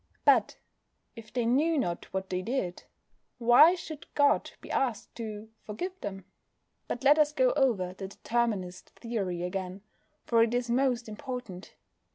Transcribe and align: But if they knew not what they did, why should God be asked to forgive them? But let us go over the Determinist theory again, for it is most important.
But 0.25 0.57
if 1.15 1.31
they 1.31 1.45
knew 1.45 1.77
not 1.77 2.11
what 2.11 2.27
they 2.31 2.41
did, 2.41 2.85
why 3.37 3.75
should 3.75 4.11
God 4.15 4.49
be 4.59 4.71
asked 4.71 5.13
to 5.17 5.51
forgive 5.63 5.93
them? 6.01 6.25
But 6.87 7.03
let 7.03 7.19
us 7.19 7.31
go 7.31 7.51
over 7.51 7.93
the 7.93 8.07
Determinist 8.07 8.89
theory 8.95 9.43
again, 9.43 9.83
for 10.25 10.41
it 10.41 10.55
is 10.55 10.71
most 10.71 11.07
important. 11.07 11.75